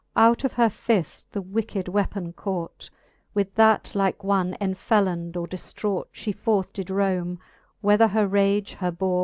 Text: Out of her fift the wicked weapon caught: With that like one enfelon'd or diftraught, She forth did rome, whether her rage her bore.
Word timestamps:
Out 0.15 0.43
of 0.43 0.53
her 0.53 0.67
fift 0.71 1.31
the 1.31 1.43
wicked 1.43 1.87
weapon 1.87 2.33
caught: 2.33 2.89
With 3.35 3.53
that 3.53 3.93
like 3.93 4.23
one 4.23 4.55
enfelon'd 4.59 5.37
or 5.37 5.45
diftraught, 5.45 6.07
She 6.11 6.31
forth 6.31 6.73
did 6.73 6.89
rome, 6.89 7.39
whether 7.81 8.07
her 8.07 8.27
rage 8.27 8.73
her 8.73 8.89
bore. 8.89 9.19